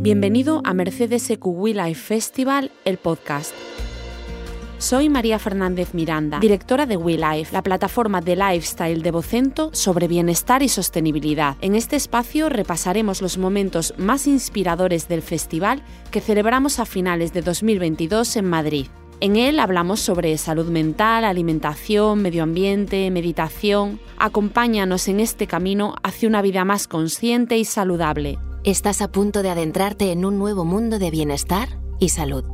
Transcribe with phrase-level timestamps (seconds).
[0.00, 3.52] Bienvenido a Mercedes EQ We Life Festival, el podcast.
[4.78, 10.62] Soy María Fernández Miranda, directora de WeLife, la plataforma de lifestyle de Vocento sobre bienestar
[10.62, 11.56] y sostenibilidad.
[11.60, 17.42] En este espacio repasaremos los momentos más inspiradores del festival que celebramos a finales de
[17.42, 18.86] 2022 en Madrid.
[19.20, 23.98] En él hablamos sobre salud mental, alimentación, medio ambiente, meditación.
[24.16, 28.38] Acompáñanos en este camino hacia una vida más consciente y saludable.
[28.62, 32.44] Estás a punto de adentrarte en un nuevo mundo de bienestar y salud.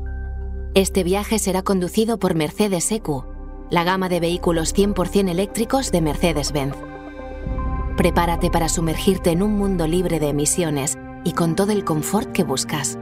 [0.75, 3.25] Este viaje será conducido por Mercedes EQ,
[3.71, 6.77] la gama de vehículos 100% eléctricos de Mercedes-Benz.
[7.99, 12.43] Prepárate para sumergirte en un mundo libre de emisiones y con todo el confort que
[12.43, 12.99] buscas.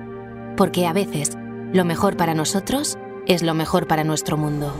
[0.56, 1.38] Porque a veces,
[1.72, 4.74] lo mejor para nosotros es lo mejor para nuestro mundo.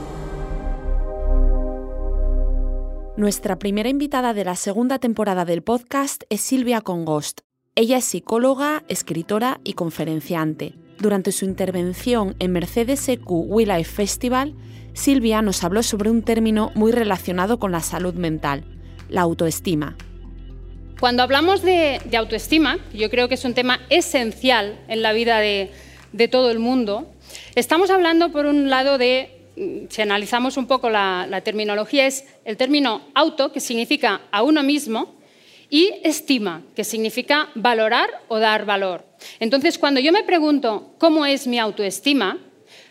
[3.15, 7.41] Nuestra primera invitada de la segunda temporada del podcast es Silvia Congost.
[7.75, 10.73] Ella es psicóloga, escritora y conferenciante.
[10.99, 14.55] Durante su intervención en Mercedes EQ We Life Festival,
[14.93, 18.63] Silvia nos habló sobre un término muy relacionado con la salud mental,
[19.09, 19.95] la autoestima.
[20.99, 25.69] Cuando hablamos de, autoestima, yo creo que es un tema esencial en la vida de,
[26.31, 27.12] todo el mundo,
[27.55, 29.29] estamos hablando por un lado de,
[29.89, 34.63] si analizamos un poco la, la terminología, es el término auto, que significa a uno
[34.63, 35.15] mismo,
[35.69, 39.05] y estima, que significa valorar o dar valor.
[39.39, 42.37] Entonces, cuando yo me pregunto cómo es mi autoestima,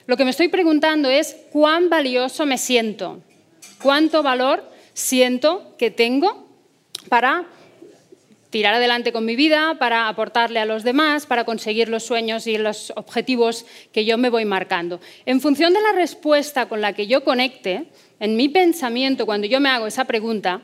[0.07, 3.21] lo que me estoy preguntando es cuán valioso me siento,
[3.81, 6.49] cuánto valor siento que tengo
[7.09, 7.47] para
[8.53, 12.59] tirar adelante con mi vida, para aportarle a los demás, para conseguir los sueños y
[12.59, 15.01] los objetivos que yo me voy marcando.
[15.25, 17.87] En función de la respuesta con la que yo conecte,
[18.21, 20.61] en mi pensamiento, cuando yo me hago esa pregunta,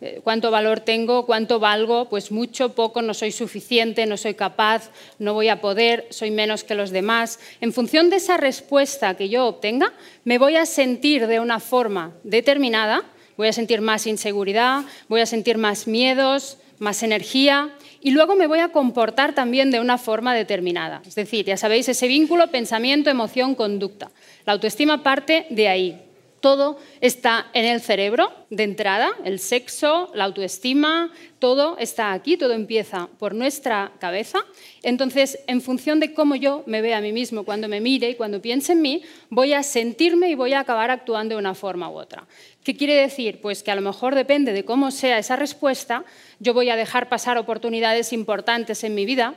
[0.00, 4.90] eh, cuánto valor tengo, cuánto valgo, pues mucho, poco, no soy suficiente, no soy capaz,
[5.18, 7.40] no voy a poder, soy menos que los demás.
[7.60, 12.14] En función de esa respuesta que yo obtenga, me voy a sentir de una forma
[12.22, 13.02] determinada,
[13.42, 17.70] voy a sentir más inseguridad, voy a sentir más miedos, más energía
[18.00, 21.02] y luego me voy a comportar también de una forma determinada.
[21.04, 24.12] Es decir, ya sabéis, ese vínculo pensamiento, emoción, conducta.
[24.46, 26.00] La autoestima parte de ahí.
[26.42, 32.52] Todo está en el cerebro de entrada, el sexo, la autoestima, todo está aquí, todo
[32.52, 34.40] empieza por nuestra cabeza.
[34.82, 38.16] Entonces, en función de cómo yo me vea a mí mismo, cuando me mire y
[38.16, 41.88] cuando piense en mí, voy a sentirme y voy a acabar actuando de una forma
[41.88, 42.26] u otra.
[42.64, 43.40] ¿Qué quiere decir?
[43.40, 46.04] Pues que a lo mejor depende de cómo sea esa respuesta,
[46.40, 49.36] yo voy a dejar pasar oportunidades importantes en mi vida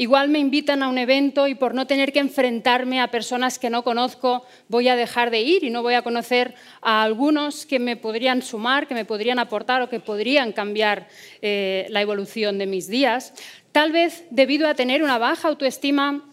[0.00, 3.68] Igual me invitan a un evento y por no tener que enfrentarme a personas que
[3.68, 7.80] no conozco, voy a dejar de ir y no voy a conocer a algunos que
[7.80, 11.08] me podrían sumar, que me podrían aportar o que podrían cambiar
[11.42, 13.34] eh, la evolución de mis días.
[13.72, 16.24] Tal vez debido a tener una baja autoestima,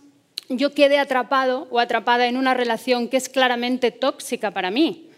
[0.47, 5.09] yo quede atrapado o atrapada en una relación que es claramente tóxica para mí.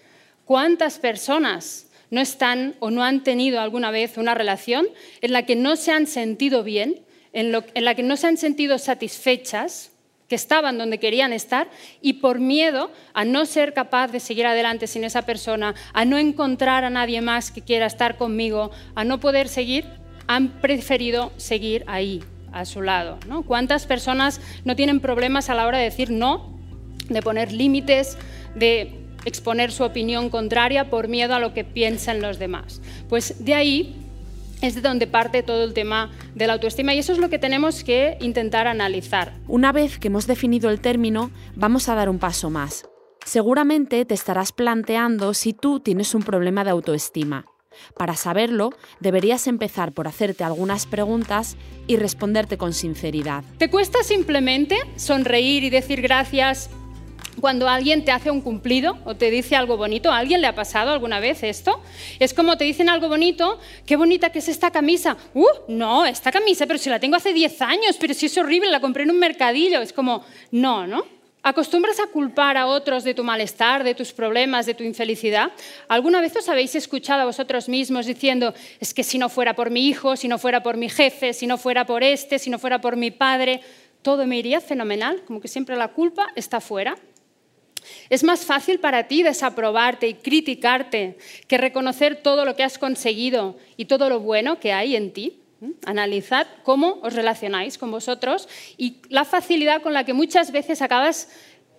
[0.45, 4.87] ¿Cuántas personas no están o no han tenido alguna vez una relación
[5.19, 7.05] en la que no se han sentido bien
[7.37, 9.91] en, la que no se han sentido satisfechas,
[10.27, 11.69] que estaban donde querían estar
[12.01, 16.17] y por miedo a no ser capaz de seguir adelante sin esa persona, a no
[16.17, 19.85] encontrar a nadie más que quiera estar conmigo, a no poder seguir,
[20.25, 23.19] han preferido seguir ahí, a su lado.
[23.27, 23.43] ¿no?
[23.43, 26.57] ¿Cuántas personas no tienen problemas a la hora de decir no,
[27.07, 28.17] de poner límites,
[28.55, 32.81] de exponer su opinión contraria por miedo a lo que piensan los demás?
[33.07, 34.06] Pues de ahí
[34.61, 37.39] es de donde parte todo el tema de la autoestima y eso es lo que
[37.39, 39.33] tenemos que intentar analizar.
[39.47, 42.87] Una vez que hemos definido el término, vamos a dar un paso más.
[43.25, 47.45] Seguramente te estarás planteando si tú tienes un problema de autoestima.
[47.95, 53.43] Para saberlo, deberías empezar por hacerte algunas preguntas y responderte con sinceridad.
[53.57, 56.69] ¿Te cuesta simplemente sonreír y decir gracias
[57.39, 60.55] cuando alguien te hace un cumplido o te dice algo bonito, ¿a alguien le ha
[60.55, 61.81] pasado alguna vez esto?
[62.19, 65.17] Es como te dicen algo bonito, qué bonita que es esta camisa.
[65.33, 68.69] Uh, no, esta camisa, pero si la tengo hace 10 años, pero si es horrible,
[68.69, 69.81] la compré en un mercadillo.
[69.81, 71.05] Es como, no, ¿no?
[71.43, 75.51] ¿Acostumbras a culpar a otros de tu malestar, de tus problemas, de tu infelicidad?
[75.87, 79.69] ¿Alguna vez os habéis escuchado a vosotros mismos diciendo, es que si no fuera por
[79.69, 82.59] mi hijo, si no fuera por mi jefe, si no fuera por este, si no
[82.59, 83.61] fuera por mi padre,
[84.01, 85.23] todo me iría fenomenal?
[85.25, 86.97] Como que siempre la culpa está fuera.
[88.09, 91.17] Es más fácil para ti desaprobarte y criticarte
[91.47, 95.41] que reconocer todo lo que has conseguido y todo lo bueno que hay en ti.
[95.85, 98.47] Analizad cómo os relacionáis con vosotros
[98.77, 101.29] y la facilidad con la que muchas veces acabas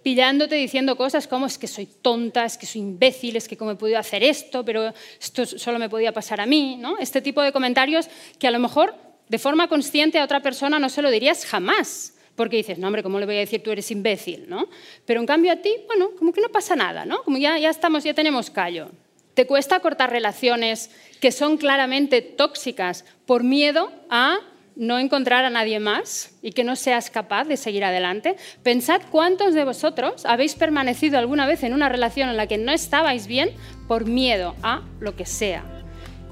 [0.03, 3.73] pillándote diciendo cosas como es que soy tonta, es que soy imbécil, es que cómo
[3.73, 6.99] he podido hacer esto, pero esto solo me podía pasar a mí, ¿no?
[6.99, 8.09] Este tipo de comentarios
[8.39, 8.95] que a lo mejor
[9.29, 13.03] de forma consciente a otra persona no se lo dirías jamás, porque dices, no, hombre,
[13.03, 14.49] ¿cómo le voy a decir tú eres imbécil?
[14.49, 14.69] ¿no?
[15.05, 17.23] Pero en cambio a ti, bueno, como que no pasa nada, ¿no?
[17.25, 18.91] Como ya, ya estamos, ya tenemos callo.
[19.35, 20.91] ¿Te cuesta cortar relaciones
[21.21, 24.39] que son claramente tóxicas por miedo a
[24.77, 28.37] no encontrar a nadie más y que no seas capaz de seguir adelante.
[28.63, 32.71] Pensad cuántos de vosotros habéis permanecido alguna vez en una relación en la que no
[32.71, 33.51] estabais bien
[33.89, 35.65] por miedo a lo que sea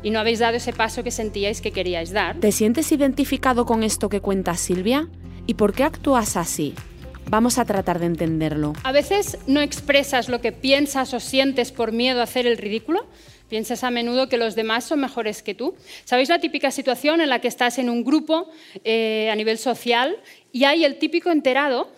[0.03, 2.37] y no habéis dado ese paso que sentíais que queríais dar.
[2.37, 5.09] ¿Te sientes identificado con esto que cuenta Silvia?
[5.47, 6.75] ¿Y por qué actúas así?
[7.29, 8.73] Vamos a tratar de entenderlo.
[8.83, 13.07] A veces no expresas lo que piensas o sientes por miedo a hacer el ridículo.
[13.49, 15.77] Piensas a menudo que los demás son mejores que tú.
[16.05, 18.51] ¿Sabéis la típica situación en la que estás en un grupo
[18.83, 20.17] eh, a nivel social
[20.51, 21.91] y hay el típico enterado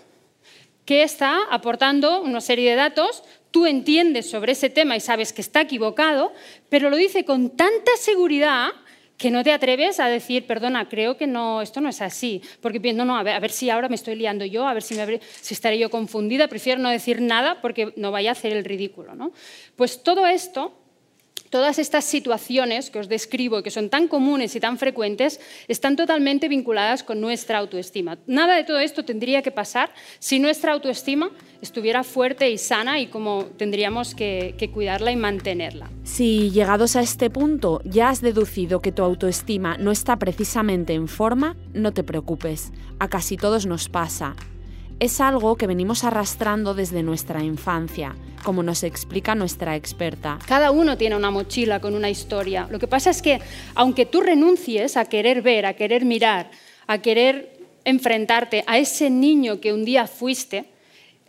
[0.85, 5.43] que está aportando una serie de datos, tú entiendes sobre ese tema y sabes que
[5.43, 6.33] está equivocado,
[6.71, 8.71] pero lo dice con tanta seguridad
[9.19, 12.81] que no te atreves a decir, perdona, creo que no, esto no es así, porque
[12.81, 14.83] pienso, no, no, a ver, a ver si ahora me estoy liando yo, a ver
[14.83, 18.53] si, me, si estaré yo confundida, prefiero no decir nada porque no vaya a hacer
[18.53, 19.17] el ridículo.
[19.17, 19.33] ¿no?
[19.75, 20.73] Pues todo esto
[21.51, 26.49] Todas estas situaciones que os describo, que son tan comunes y tan frecuentes, están totalmente
[26.49, 28.19] vinculadas con nuestra autoestima.
[28.27, 31.31] Nada de todo esto tendría que pasar si nuestra autoestima
[31.63, 35.91] estuviera fuerte y sana y como tendríamos que, cuidarla y mantenerla.
[36.05, 41.09] Si llegados a este punto ya has deducido que tu autoestima no está precisamente en
[41.09, 42.73] forma, no te preocupes.
[42.99, 44.37] A casi todos nos pasa
[45.01, 50.39] es algo que venimos arrastrando desde nuestra infancia, como nos explica nuestra experta.
[50.47, 52.67] Cada uno tiene una mochila con una historia.
[52.71, 53.41] Lo que pasa es que,
[53.75, 56.51] aunque tú renuncies a querer ver, a querer mirar,
[56.87, 60.65] a querer enfrentarte a ese niño que un día fuiste,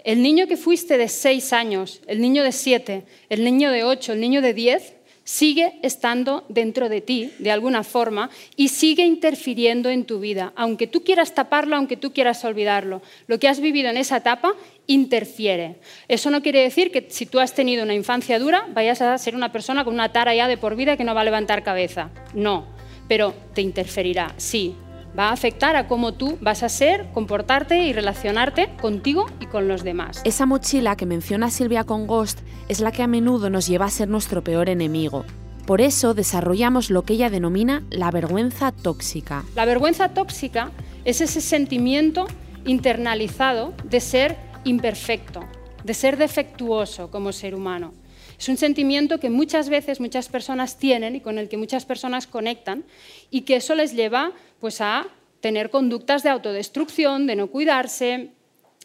[0.04, 4.14] el niño que fuiste de seis años, el niño de siete, el niño de ocho,
[4.14, 4.94] el niño de diez,
[5.30, 10.54] sigue estando dentro de ti de alguna forma y sigue interfiriendo en tu vida.
[10.56, 14.56] Aunque tú quieras taparlo, aunque tú quieras olvidarlo, lo que has vivido en esa etapa
[14.88, 15.76] interfiere.
[16.08, 19.36] Eso no quiere decir que si tú has tenido una infancia dura vayas a ser
[19.36, 22.10] una persona con una tara ya de por vida que no va a levantar cabeza.
[22.34, 22.66] No,
[23.08, 24.76] pero te interferirá, sí,
[25.20, 29.68] va a afectar a cómo tú vas a ser, comportarte y relacionarte contigo y con
[29.68, 30.22] los demás.
[30.24, 32.40] Esa mochila que menciona Silvia con Ghost
[32.70, 35.26] es la que a menudo nos lleva a ser nuestro peor enemigo.
[35.66, 39.44] Por eso desarrollamos lo que ella denomina la vergüenza tóxica.
[39.56, 40.72] La vergüenza tóxica
[41.04, 42.26] es ese sentimiento
[42.66, 45.42] internalizado de ser imperfecto,
[45.84, 47.92] de ser defectuoso como ser humano.
[48.40, 52.26] Es un sentimiento que muchas veces muchas personas tienen y con el que muchas personas
[52.26, 52.86] conectan
[53.30, 54.32] y que eso les lleva
[54.62, 55.08] pues, a
[55.42, 58.30] tener conductas de autodestrucción, de no cuidarse,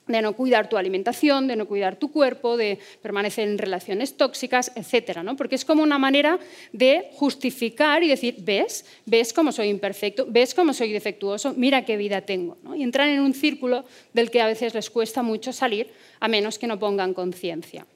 [0.08, 4.72] de no cuidar tu alimentación, de no cuidar tu cuerpo, de permanecer en relaciones tóxicas,
[4.74, 5.18] etc.
[5.22, 5.36] ¿no?
[5.36, 6.40] Porque es como una manera
[6.72, 11.96] de justificar y decir, ves, ves cómo soy imperfecto, ves cómo soy defectuoso, mira qué
[11.96, 12.58] vida tengo.
[12.74, 16.58] Y entrar en un círculo del que a veces les cuesta mucho salir, a menos
[16.58, 17.86] que no pongan conciencia.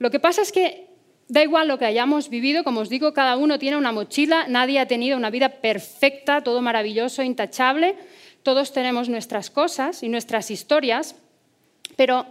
[0.00, 0.88] Lo que pasa es que
[1.28, 4.80] da igual lo que hayamos vivido, como os digo, cada uno tiene una mochila, nadie
[4.80, 7.96] ha tenido una vida perfecta, todo maravilloso, intachable,
[8.42, 11.16] todos tenemos nuestras cosas y nuestras historias,
[11.96, 12.24] pero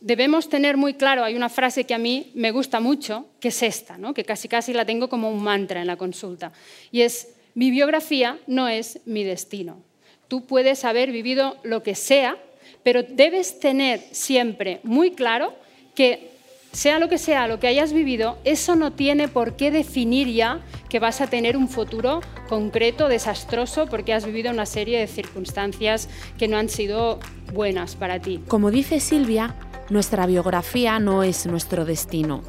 [0.00, 3.60] debemos tener muy claro, hay una frase que a mí me gusta mucho, que es
[3.64, 4.14] esta, ¿no?
[4.14, 6.52] que casi casi la tengo como un mantra en la consulta,
[6.92, 9.82] y es, mi biografía no es mi destino.
[10.28, 12.38] Tú puedes haber vivido lo que sea,
[12.84, 15.52] pero debes tener siempre muy claro
[15.96, 16.29] que
[16.72, 20.60] sea lo que sea lo que hayas vivido, eso no tiene por qué definir ya
[20.88, 26.08] que vas a tener un futuro concreto, desastroso, porque has vivido una serie de circunstancias
[26.38, 27.20] que no han sido
[27.52, 28.42] buenas para ti.
[28.48, 29.54] Como dice Silvia,
[29.88, 32.42] nuestra biografía no es nuestro destino.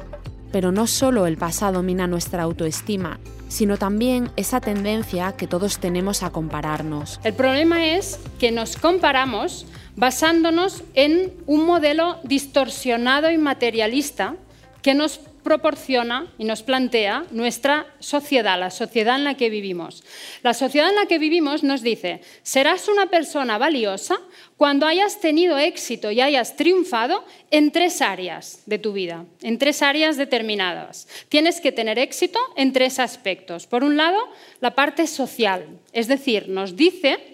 [0.50, 6.22] Pero no solo el pasado mina nuestra autoestima, sino también esa tendencia que todos tenemos
[6.22, 7.20] a compararnos.
[7.24, 14.36] El problema es que nos comparamos basándonos en un modelo distorsionado y materialista
[14.82, 20.04] que nos proporciona y nos plantea nuestra sociedad, la sociedad en la que vivimos.
[20.42, 24.18] La sociedad en la que vivimos nos dice, serás una persona valiosa
[24.56, 29.82] cuando hayas tenido éxito y hayas triunfado en tres áreas de tu vida, en tres
[29.82, 31.08] áreas determinadas.
[31.28, 33.66] Tienes que tener éxito en tres aspectos.
[33.66, 34.18] Por un lado,
[34.60, 37.31] la parte social, es decir, nos dice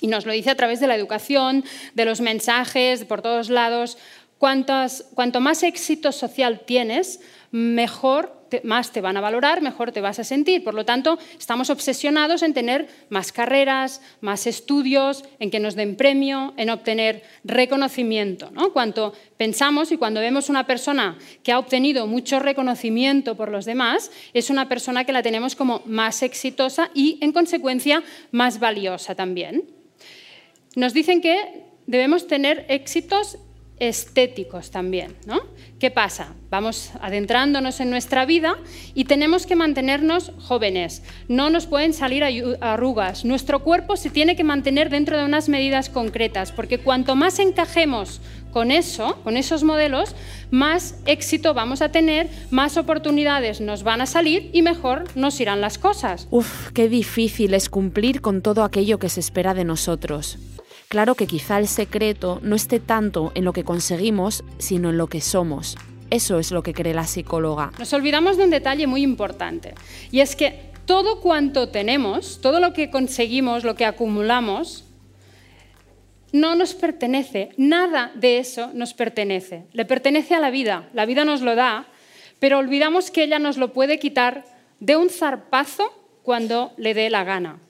[0.00, 1.64] y nos lo dice a través de la educación,
[1.94, 3.98] de los mensajes, por todos lados.
[4.38, 10.24] cuanto más éxito social tienes, mejor más te van a valorar, mejor te vas a
[10.24, 10.64] sentir.
[10.64, 15.96] Por lo tanto, estamos obsesionados en tener más carreras, más estudios, en que nos den
[15.96, 18.50] premio, en obtener reconocimiento.
[18.50, 18.72] ¿no?
[18.72, 24.10] Cuanto pensamos y cuando vemos una persona que ha obtenido mucho reconocimiento por los demás,
[24.34, 28.02] es una persona que la tenemos como más exitosa y, en consecuencia,
[28.32, 29.79] más valiosa también.
[30.76, 33.38] Nos dicen que debemos tener éxitos
[33.80, 35.16] estéticos también.
[35.26, 35.40] ¿no?
[35.80, 36.34] ¿Qué pasa?
[36.50, 38.56] Vamos adentrándonos en nuestra vida
[38.94, 41.02] y tenemos que mantenernos jóvenes.
[41.28, 42.22] No nos pueden salir
[42.60, 43.24] arrugas.
[43.24, 48.20] Nuestro cuerpo se tiene que mantener dentro de unas medidas concretas, porque cuanto más encajemos
[48.52, 50.14] con eso, con esos modelos,
[50.50, 55.60] más éxito vamos a tener, más oportunidades nos van a salir y mejor nos irán
[55.60, 56.28] las cosas.
[56.30, 60.38] Uf, qué difícil es cumplir con todo aquello que se espera de nosotros.
[60.90, 65.06] Claro que quizá el secreto no esté tanto en lo que conseguimos, sino en lo
[65.06, 65.76] que somos.
[66.10, 67.70] Eso es lo que cree la psicóloga.
[67.78, 69.74] Nos olvidamos de un detalle muy importante,
[70.10, 74.84] y es que todo cuanto tenemos, todo lo que conseguimos, lo que acumulamos,
[76.32, 79.66] no nos pertenece, nada de eso nos pertenece.
[79.72, 81.86] Le pertenece a la vida, la vida nos lo da,
[82.40, 84.44] pero olvidamos que ella nos lo puede quitar
[84.80, 85.92] de un zarpazo
[86.24, 87.60] cuando le dé la gana.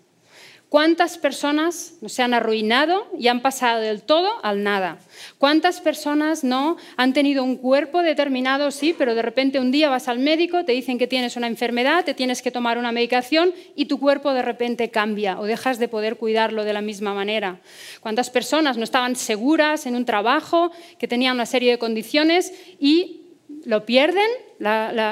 [0.70, 5.00] ¿Cuántas personas se han arruinado y han pasado del todo al nada?
[5.36, 10.06] ¿Cuántas personas no han tenido un cuerpo determinado, sí, pero de repente un día vas
[10.06, 13.86] al médico, te dicen que tienes una enfermedad, te tienes que tomar una medicación y
[13.86, 17.58] tu cuerpo de repente cambia o dejas de poder cuidarlo de la misma manera?
[17.98, 23.19] ¿Cuántas personas no estaban seguras en un trabajo, que tenían una serie de condiciones y
[23.64, 24.28] lo pierden,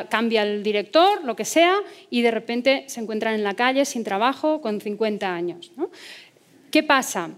[0.08, 1.76] cambia el director, lo que sea,
[2.10, 5.70] y de repente se encuentran en la calle sin trabajo con 50 años.
[6.70, 7.30] ¿Qué pasa?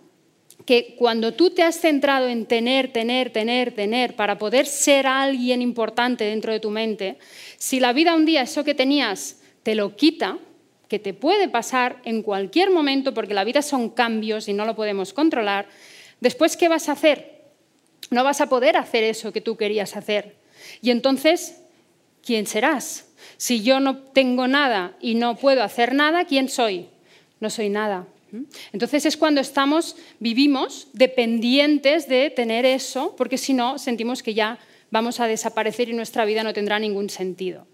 [0.67, 5.63] Que cuando tú te has centrado en tener, tener, tener, tener, para poder ser alguien
[5.63, 7.19] importante dentro de tu mente,
[7.57, 10.39] si la vida un día eso que tenías te lo quita,
[10.89, 14.75] que te puede pasar en cualquier momento, porque la vida son cambios y no lo
[14.75, 15.69] podemos controlar,
[16.21, 17.43] después, ¿qué vas a hacer?
[18.11, 20.40] No vas a poder hacer eso que tú querías hacer.
[20.83, 21.63] Y entonces,
[22.25, 23.07] ¿quién serás?
[23.37, 26.89] Si yo no tengo nada y no puedo hacer nada, ¿quién soy?
[27.41, 28.07] No soy nada.
[28.73, 34.59] Entonces es cuando estamos, vivimos dependientes de tener eso, porque si no, sentimos que ya
[34.91, 37.67] vamos a desaparecer y nuestra vida no tendrá ningún sentido.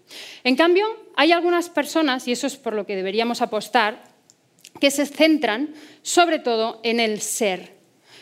[0.43, 0.85] En cambio,
[1.15, 4.03] hay algunas personas, y eso es por lo que deberíamos apostar,
[4.79, 7.73] que se centran sobre todo en el ser,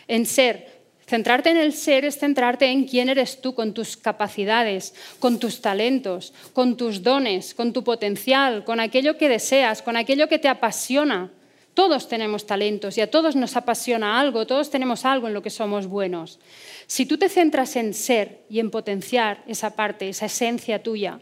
[0.08, 0.75] en ser
[1.08, 5.62] Centrarte en el ser es centrarte en quién eres tú, con tus capacidades, con tus
[5.62, 10.48] talentos, con tus dones, con tu potencial, con aquello que deseas, con aquello que te
[10.48, 11.32] apasiona.
[11.76, 15.50] Todos tenemos talentos y a todos nos apasiona algo, todos tenemos algo en lo que
[15.52, 16.40] somos buenos.
[16.88, 21.20] Si tú te centras en ser y en potenciar esa parte, esa esencia tuya,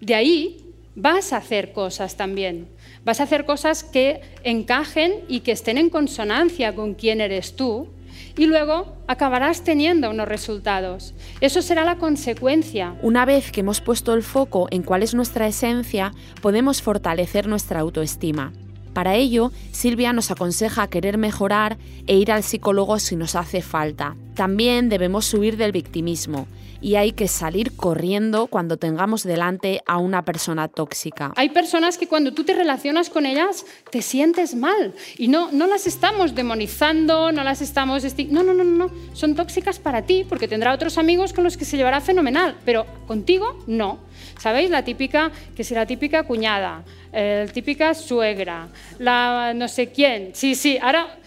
[0.00, 2.68] de ahí vas a hacer cosas también.
[3.04, 7.95] Vas a hacer cosas que encajen y que estén en consonancia con quién eres tú
[8.36, 11.14] y luego acabarás teniendo unos resultados.
[11.40, 12.96] Eso será la consecuencia.
[13.02, 17.80] Una vez que hemos puesto el foco en cuál es nuestra esencia, podemos fortalecer nuestra
[17.80, 18.52] autoestima.
[18.92, 24.16] Para ello, Silvia nos aconseja querer mejorar e ir al psicólogo si nos hace falta.
[24.34, 26.46] También debemos subir del victimismo
[26.80, 31.32] y hay que salir corriendo cuando tengamos delante a una persona tóxica.
[31.36, 35.66] Hay personas que cuando tú te relacionas con ellas te sientes mal y no, no
[35.66, 38.04] las estamos demonizando, no las estamos...
[38.30, 41.64] No, no, no, no, son tóxicas para ti porque tendrá otros amigos con los que
[41.64, 43.98] se llevará fenomenal, pero contigo no.
[44.38, 44.70] ¿Sabéis?
[44.70, 48.68] La típica, que si la típica cuñada, la eh, típica suegra,
[48.98, 50.30] la no sé quién.
[50.34, 51.18] Sí, sí, ahora,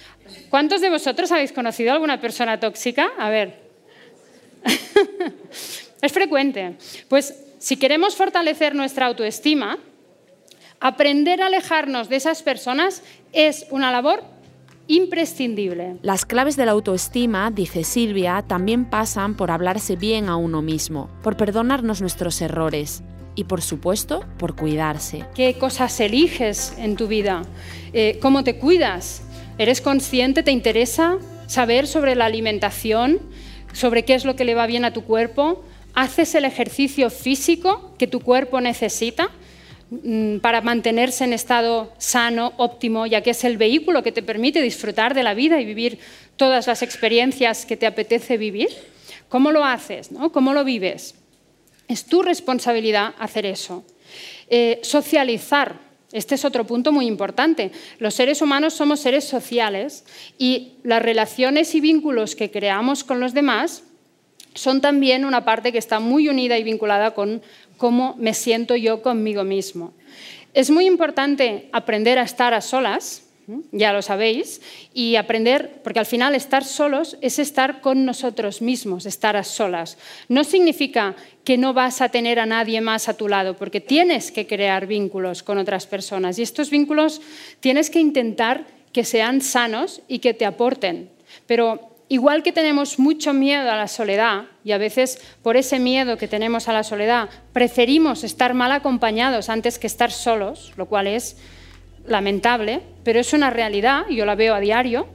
[0.50, 3.10] ¿cuántos de vosotros habéis conocido a alguna persona tóxica?
[3.18, 3.69] A ver.
[6.01, 6.78] es frecuente.
[7.08, 9.78] Pues si queremos fortalecer nuestra autoestima,
[10.80, 14.24] aprender a alejarnos de esas personas es una labor
[14.88, 15.98] imprescindible.
[16.01, 21.10] Las claves de la autoestima, dice Silvia, también pasan por hablarse bien a uno mismo,
[21.22, 23.04] por perdonarnos nuestros errores
[23.36, 25.25] y, por supuesto, por cuidarse.
[25.36, 27.44] ¿Qué cosas eliges en tu vida?
[27.94, 29.22] Eh, ¿Cómo te cuidas?
[29.60, 30.42] ¿Eres consciente?
[30.42, 33.20] ¿Te interesa saber sobre la alimentación?
[33.74, 37.94] Sobre qué es lo que le va bien a tu cuerpo, haces el ejercicio físico
[37.98, 39.32] que tu cuerpo necesita
[39.90, 44.62] mm, para mantenerse en estado sano, óptimo, ya que es el vehículo que te permite
[44.62, 46.00] disfrutar de la vida y vivir
[46.38, 48.70] todas las experiencias que te apetece vivir.
[49.28, 50.10] ¿Cómo lo haces?
[50.32, 51.16] ¿Cómo lo vives?
[51.88, 53.84] Es tu responsabilidad hacer eso.
[54.50, 57.72] Eh, socializar este es otro punto muy importante.
[58.00, 60.06] Los seres humanos somos seres sociales
[60.38, 63.84] y las relaciones y vínculos que creamos con los demás
[64.56, 67.42] son también una parte que está muy unida y vinculada con
[67.78, 69.94] cómo me siento yo conmigo mismo.
[70.54, 73.29] Es muy importante aprender a estar a solas,
[73.72, 74.62] ya lo sabéis,
[74.94, 79.98] y aprender, porque al final estar solos es estar con nosotros mismos, estar a solas.
[80.27, 84.32] No significa que no vas a tener a nadie más a tu lado, porque tienes
[84.32, 87.22] que crear vínculos con otras personas y estos vínculos
[87.60, 91.10] tienes que intentar que sean sanos y que te aporten.
[91.46, 96.18] Pero igual que tenemos mucho miedo a la soledad, y a veces por ese miedo
[96.18, 101.08] que tenemos a la soledad preferimos estar mal acompañados antes que estar solos, lo cual
[101.08, 101.38] es
[102.10, 105.08] lamentable, pero es una realidad, yo la veo a diario,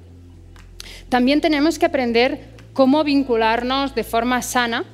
[1.08, 2.40] también tenemos que aprender
[2.72, 4.84] cómo vincularnos de forma sana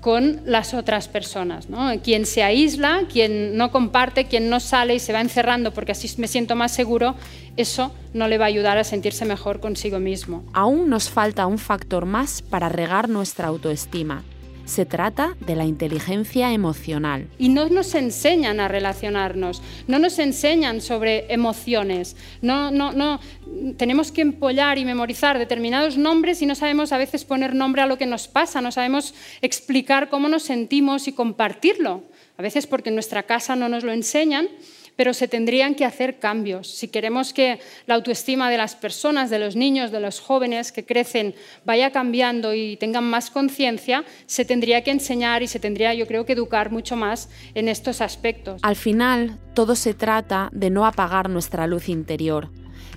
[0.00, 1.68] con las otras personas.
[1.68, 1.90] ¿no?
[2.02, 6.10] Quien se aísla, quien no comparte, quien no sale y se va encerrando porque así
[6.18, 7.14] me siento más seguro,
[7.56, 10.44] eso no le va a ayudar a sentirse mejor consigo mismo.
[10.52, 14.24] Aún nos falta un factor más para regar nuestra autoestima
[14.70, 17.28] se trata de la inteligencia emocional.
[17.38, 22.16] Y no nos enseñan a relacionarnos, no nos enseñan sobre emociones.
[22.40, 23.20] No, no, no.
[23.76, 27.86] Tenemos que empollar y memorizar determinados nombres y no sabemos a veces poner nombre a
[27.86, 29.12] lo que nos pasa, no sabemos
[29.42, 32.04] explicar cómo nos sentimos y compartirlo.
[32.38, 34.48] A veces porque en nuestra casa no nos lo enseñan
[35.00, 36.68] pero se tendrían que hacer cambios.
[36.68, 40.84] Si queremos que la autoestima de las personas, de los niños, de los jóvenes que
[40.84, 46.06] crecen vaya cambiando y tengan más conciencia, se tendría que enseñar y se tendría, yo
[46.06, 48.60] creo, que educar mucho más en estos aspectos.
[48.62, 52.50] Al final, todo se trata de no apagar nuestra luz interior,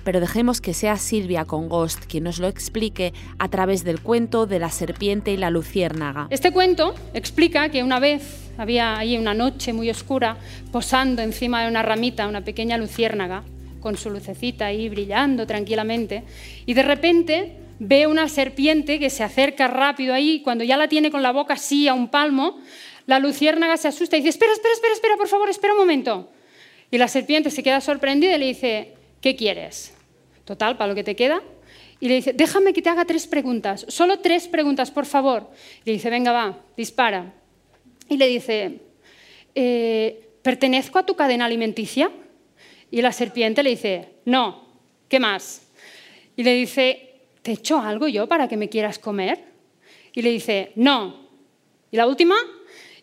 [0.04, 4.46] pero dejemos que sea Silvia con Ghost quien nos lo explique a través del cuento
[4.46, 6.28] de la serpiente y la luciérnaga.
[6.30, 10.36] Este cuento explica que una vez había ahí una noche muy oscura,
[10.70, 13.42] posando encima de una ramita una pequeña luciérnaga,
[13.80, 16.24] con su lucecita ahí brillando tranquilamente,
[16.66, 21.10] y de repente ve una serpiente que se acerca rápido ahí, cuando ya la tiene
[21.10, 22.58] con la boca así a un palmo,
[23.06, 26.30] la luciérnaga se asusta y dice, espera, espera, espera, espera, por favor, espera un momento.
[26.90, 29.94] Y la serpiente se queda sorprendida y le dice, ¿qué quieres?
[30.44, 31.42] Total, para lo que te queda.
[31.98, 35.48] Y le dice, déjame que te haga tres preguntas, solo tres preguntas, por favor.
[35.82, 37.32] Y le dice, venga, va, dispara
[38.10, 38.80] y le dice,
[39.54, 42.10] eh, ¿pertenezco a tu cadena alimenticia?
[42.90, 44.66] Y la serpiente le dice, no,
[45.08, 45.68] ¿qué más?
[46.36, 49.42] Y le dice, ¿te he hecho algo yo para que me quieras comer?
[50.12, 51.30] Y le dice, no.
[51.90, 52.36] ¿Y la última?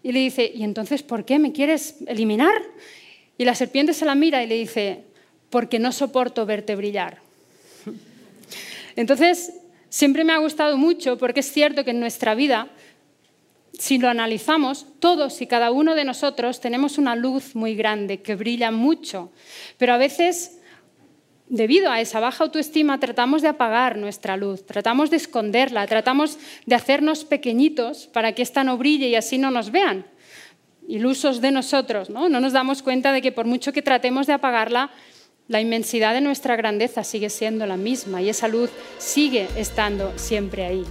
[0.04, 2.62] Y le dice, ¿y entonces por qué me quieres eliminar?
[3.39, 5.06] Y la serpiente se la mira y le dice,
[5.52, 7.20] porque no soporto verte brillar.
[8.96, 9.54] Entonces,
[9.90, 12.70] siempre me ha gustado mucho porque es cierto que en nuestra vida
[13.82, 18.36] si lo analizamos, todos y cada uno de nosotros tenemos una luz muy grande que
[18.36, 19.32] brilla mucho,
[19.80, 20.60] pero a veces,
[21.48, 26.38] debido a esa baja autoestima, tratamos de apagar nuestra luz, tratamos de esconderla, tratamos
[26.68, 30.06] de hacernos pequeñitos para que ésta no brille y así no nos vean.
[30.88, 32.30] Ilusos de nosotros, ¿no?
[32.30, 34.92] No nos damos cuenta de que por mucho que tratemos de apagarla,
[35.47, 40.65] la inmensidad de nuestra grandeza sigue siendo la misma y esa luz sigue estando siempre
[40.65, 40.86] ahí.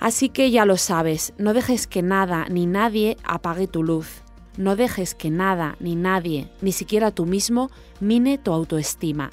[0.00, 4.22] Así que ya lo sabes, no dejes que nada ni nadie apague tu luz.
[4.56, 9.30] No dejes que nada ni nadie, ni siquiera tú mismo, mine tu autoestima.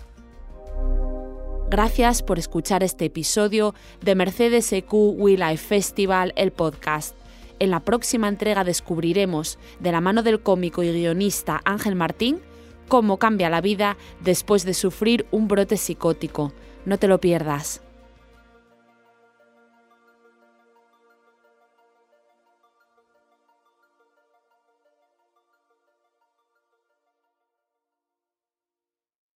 [1.70, 7.16] Gracias por escuchar este episodio de Mercedes EQ We Life Festival, el podcast.
[7.58, 12.40] En la próxima entrega descubriremos, de la mano del cómico y guionista Ángel Martín,
[12.88, 16.54] cómo cambia la vida después de sufrir un brote psicótico.
[16.86, 17.85] No te lo pierdas.